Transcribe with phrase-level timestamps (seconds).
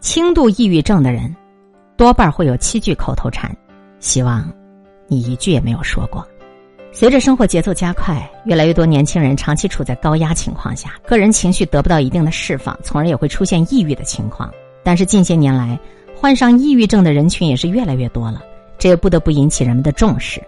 [0.00, 1.34] 轻度抑郁症的人，
[1.94, 3.54] 多半会有七句口头禅，
[3.98, 4.50] 希望
[5.06, 6.26] 你一句也没有说过。
[6.90, 14.50] 随着生活节奏加快，越来越多年轻人长期处在高压情况下，个人情绪得不到一定的释放，从而也会出现抑郁的情况。
[14.82, 15.78] 但是近些年来，
[16.16, 18.42] 患上抑郁症的人群也是越来越多了，
[18.78, 20.42] 这也不得不引起人们的重视。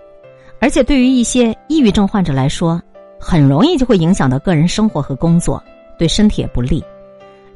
[0.60, 2.80] 而且对于一些抑郁症患者来说，
[3.20, 5.62] 很容易就会影响到个人生活和工作，
[5.98, 6.82] 对身体也不利。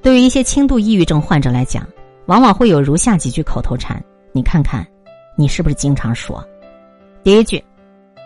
[0.06, 1.84] 对于一些轻度抑郁症患者来讲，
[2.26, 4.86] 往往会有如下几句口头禅，你看看，
[5.34, 6.40] 你是不是经常说？
[7.24, 7.60] 第一句。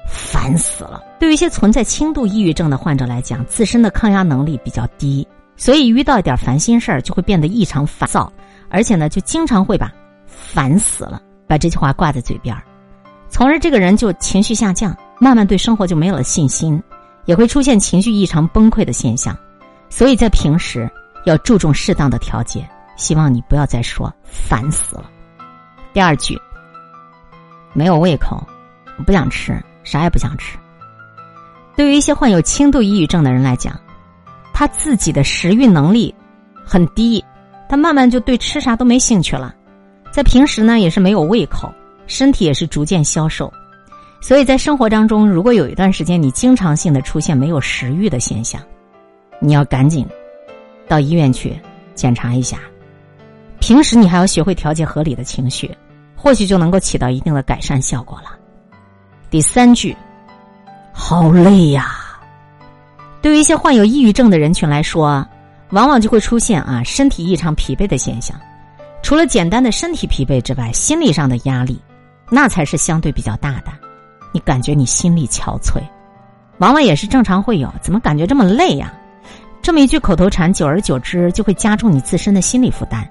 [0.07, 1.03] 烦死了！
[1.19, 8.31] 对于一些存在轻度抑郁症的患者来讲，自身的抗压能力比较低，所以遇到一点烦心事儿就会变得异常烦躁，
[8.69, 9.91] 而且呢，就经常会把
[10.29, 12.63] “烦死了”把这句话挂在嘴边儿，
[13.31, 16.83] 从而这个人就情绪下降，慢慢对生活就没有了信心，
[17.25, 19.35] 也会出现情绪异常崩溃的现象。
[19.89, 20.87] 所以在平时
[21.25, 25.11] 要注重适当的调节，希望你不要再说“烦死了”。
[25.93, 26.41] 第二句，
[27.73, 28.43] 没有胃口，
[28.99, 29.61] 我不想吃。
[29.83, 30.59] 啥也不想吃。
[31.75, 33.75] 对于一些患有轻度抑郁症的人来讲，
[34.53, 36.15] 他自己的食欲能力
[36.67, 37.25] 很低，
[37.67, 39.55] 他慢慢就对吃啥都没兴趣了，
[40.13, 41.73] 在平时呢也是没有胃口，
[42.07, 43.51] 身体也是逐渐消瘦。
[44.21, 48.61] 所以在生活当中，如果有一段时间你经常性的出现没有食欲的现象，
[49.41, 50.07] 你要赶紧
[50.91, 51.57] 到医院去
[51.95, 52.59] 检查一下。
[53.61, 55.71] 平时你还要学会调节合理的情绪，
[56.17, 58.37] 或许就能够起到一定的改善效果了。
[59.31, 59.97] 第三句，
[60.93, 61.97] 好累呀。
[63.23, 65.25] 对于一些患有抑郁症的人群来说，
[65.71, 68.37] 往往就会出现啊身体异常疲惫的现象。
[69.03, 71.81] 除了简单的身体疲惫之外，心理上的压力，
[72.29, 73.71] 那才是相对比较大的。
[74.33, 75.81] 你感觉你心力憔悴，
[76.59, 77.73] 往往也是正常会有。
[77.81, 78.93] 怎么感觉这么累呀？
[79.63, 83.07] 这么一句口头禅，久而久之就会加重你自身的心理负担，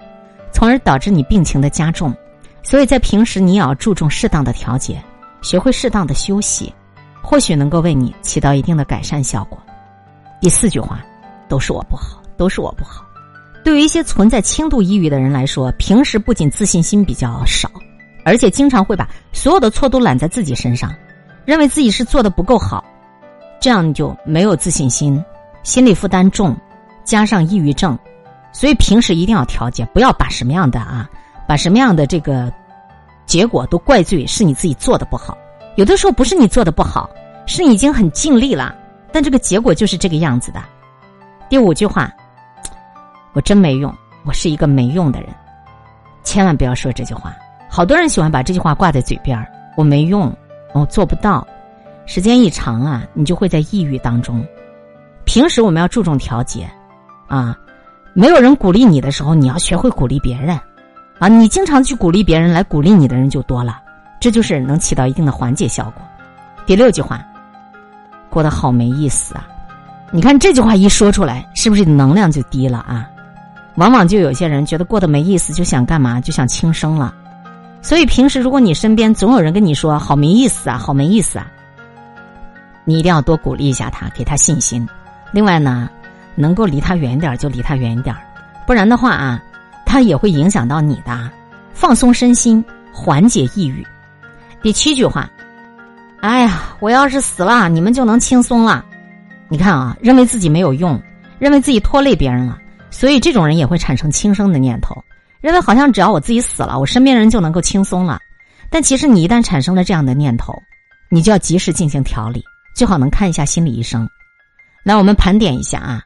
[0.51, 2.13] 从而导致你病情的加重。
[2.63, 5.01] 所以在平时，你也要注重适当的调节。
[5.41, 6.73] 学会适当的休息，
[7.21, 9.57] 或许能够为你起到一定的改善效果。
[10.41, 10.99] 第四句话，
[11.47, 13.05] 都是我不好，都是我不好。
[13.63, 17.71] 对于一些存在轻度抑郁的人来说，平时不仅自信心比较少，
[18.25, 20.93] 而且经常会把所有的错都揽在自己身上，
[21.45, 22.83] 认为自己是做的不够好，
[23.61, 25.23] 这样你就没有自信心，
[25.63, 26.55] 心理负担重，
[27.03, 27.97] 加上抑郁症，
[28.51, 31.09] 所以平时一定要调节，不要把什么样的啊，
[31.47, 32.51] 把什么样的这个。
[33.25, 35.37] 结果都怪罪是你自己做的不好，
[35.75, 37.07] 有的时候不是你做的不好，
[37.45, 38.75] 是你已经很尽力了，
[39.11, 40.59] 但这个结果就是这个样子的。
[41.47, 42.11] 第五句话，
[43.33, 43.93] 我真没用，
[44.25, 45.29] 我是一个没用的人，
[46.23, 47.31] 千万不要说这句话。
[47.69, 49.37] 好多人喜欢把这句话挂在嘴边
[49.77, 50.35] 我没用，
[50.73, 51.47] 我做不到，
[52.07, 54.43] 时间一长啊，你就会在抑郁当中。
[55.29, 56.67] 平时我们要注重调节，
[57.27, 57.55] 啊，
[58.13, 60.59] 没有人鼓励你的时候，你要学会鼓励别人。
[61.19, 63.79] 啊，你经常去鼓励别人，来鼓励你的人就多了，
[64.19, 66.01] 这就是能起到一定的缓解效果。
[66.65, 67.23] 第六句话，
[68.27, 69.47] 过得好没意思啊！
[70.09, 73.07] 你看这句话一说出来，是不是能量就低了啊？
[73.75, 76.19] 往往就有些人觉得过得没意思，就想干嘛？
[76.19, 77.13] 就想轻生了。
[77.83, 81.45] 所以平时如果你身边总有人跟你说好没意思啊，好没意思啊，
[82.83, 84.89] 你一定要多鼓励一下他，给他信心。
[85.31, 85.89] 另外呢，
[86.35, 88.15] 能够离他远点就离他远点
[88.65, 89.41] 不然的话啊。
[89.85, 91.31] 他也会影响到你的，
[91.73, 92.63] 放松身心，
[92.93, 93.83] 缓解抑郁。
[94.61, 95.27] 第七句话，
[96.21, 98.85] 哎呀，我要是死了，你们就能轻松了。
[99.47, 101.01] 你看啊，认为自己没有用，
[101.39, 102.59] 认为自己拖累别人了，
[102.91, 104.95] 所以这种人也会产生轻生的念头，
[105.41, 108.19] 认为好像只要我自己死了，我身边人就能够轻松了。
[108.69, 110.53] 但其实你一旦产生了这样的念头，
[111.09, 112.43] 你就要及时进行调理，
[112.75, 114.07] 最好能看一下心理医生。
[114.89, 116.01] 来，我们盘点一下啊，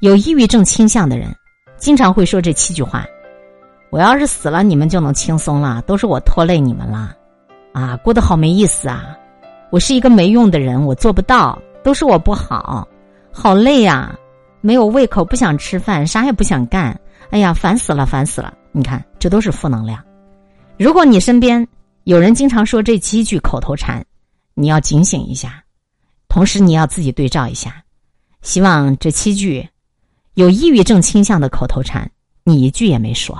[0.00, 1.32] 有抑郁症倾向的人，
[1.76, 3.06] 经常会说这七句话。
[3.88, 5.80] 我要是死了，你们就能轻松了。
[5.82, 7.14] 都是我拖累你们了，
[7.72, 9.16] 啊，过得好没意思啊！
[9.70, 12.88] 我是一个没用的人，我做不到，都是我不好，
[13.30, 14.12] 好累呀，
[14.60, 17.00] 没有胃口，不想吃饭，啥也不想干。
[17.30, 18.52] 哎呀，烦死了，烦死了！
[18.72, 20.02] 你看，这都是负能量。
[20.76, 21.64] 如果你身边
[22.02, 24.04] 有人经常说这七句口头禅，
[24.54, 25.62] 你要警醒一下，
[26.28, 27.80] 同时你要自己对照一下。
[28.46, 29.68] 希望这七句
[30.34, 32.08] 有抑郁症倾向的口头禅，
[32.44, 33.36] 你一句也没说。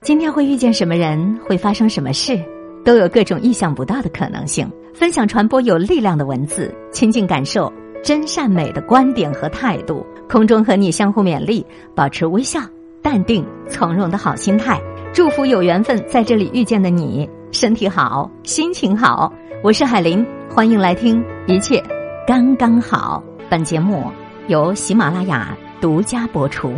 [0.00, 2.40] 今天会遇见什么人，会发生什么事，
[2.84, 4.70] 都有各种意想不到的可能性。
[4.94, 7.70] 分享传播有力量的文字，亲近感受
[8.00, 10.06] 真善美的观点和态度。
[10.28, 12.60] 空中和你相互勉励，保持微笑、
[13.02, 14.80] 淡定、从容的好心态。
[15.12, 19.32] 祝福有缘分在这里遇见的你，身体好，心情好。
[19.64, 21.82] 我是海林，欢迎来听一切
[22.24, 23.20] 刚刚好。
[23.50, 24.10] 本节目
[24.46, 26.74] 由喜马拉雅独家播出。